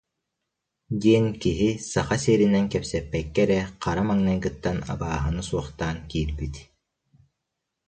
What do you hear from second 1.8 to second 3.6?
саха сиэринэн кэпсэппэккэ эрэ,